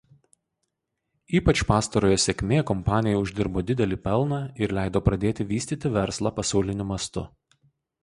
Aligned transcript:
Ypač 1.39 1.61
pastarojo 1.71 2.17
sėkmė 2.23 2.63
kompanijai 2.71 3.21
uždirbo 3.25 3.65
didelį 3.69 4.01
pelną 4.09 4.43
ir 4.67 4.77
leido 4.81 5.05
pradėti 5.11 5.49
vystyti 5.55 5.97
verslą 6.03 6.37
pasauliniu 6.43 6.93
mastu. 6.97 7.31